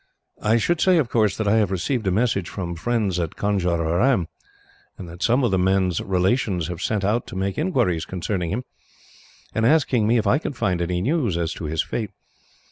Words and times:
I 0.41 0.57
should 0.57 0.81
say, 0.81 0.97
of 0.97 1.09
course, 1.09 1.37
that 1.37 1.47
I 1.47 1.57
have 1.57 1.69
received 1.69 2.07
a 2.07 2.11
message 2.11 2.49
from 2.49 2.73
friends 2.73 3.19
at 3.19 3.35
Conjeveram; 3.35 4.27
that 4.97 5.21
some 5.21 5.43
of 5.43 5.51
the 5.51 5.59
man's 5.59 6.01
relations 6.01 6.69
have 6.69 6.81
sent 6.81 7.03
out 7.05 7.27
to 7.27 7.35
make 7.35 7.55
inquiries 7.55 8.05
concerning 8.05 8.49
him, 8.49 8.63
and 9.53 9.63
asking 9.63 10.07
me 10.07 10.17
if 10.17 10.25
I 10.25 10.39
can 10.39 10.53
find 10.53 10.81
any 10.81 11.01
news 11.03 11.37
as 11.37 11.53
to 11.53 11.65
his 11.65 11.83
fate. 11.83 12.09